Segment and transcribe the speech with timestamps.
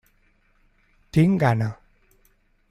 [1.19, 1.69] Tinc gana.